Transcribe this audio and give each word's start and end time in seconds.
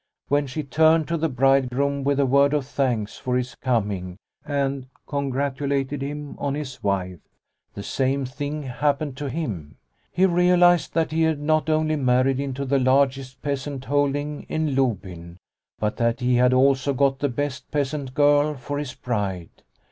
When 0.29 0.47
she 0.47 0.63
turned 0.63 1.07
to 1.09 1.15
the 1.15 1.29
bridegroom 1.29 2.03
with 2.03 2.19
a 2.19 2.25
word 2.25 2.55
of 2.55 2.65
thanks 2.65 3.17
for 3.19 3.37
his 3.37 3.53
coming 3.53 4.17
and 4.43 4.87
congratulated 5.05 6.01
him 6.01 6.33
on 6.39 6.55
his 6.55 6.81
wife, 6.81 7.19
the 7.75 7.83
same 7.83 8.25
thing 8.25 8.63
happened 8.63 9.15
to 9.17 9.29
him. 9.29 9.77
He 10.11 10.25
realised 10.25 10.95
that 10.95 11.11
he 11.11 11.21
had 11.21 11.39
not 11.39 11.69
only 11.69 11.97
married 11.97 12.39
into 12.39 12.65
the 12.65 12.79
largest 12.79 13.43
peasant 13.43 13.85
holding 13.85 14.47
in 14.49 14.75
Lobyn, 14.75 15.37
but 15.77 15.97
that 15.97 16.19
he 16.19 16.37
had 16.37 16.49
ii2 16.51 16.55
Liliecrona's 16.55 16.61
Home 16.63 16.63
also 16.65 16.93
got 16.95 17.19
the 17.19 17.29
best 17.29 17.69
peasant 17.69 18.15
girl 18.15 18.55
for 18.55 18.79
his 18.79 18.95
bride. 18.95 19.51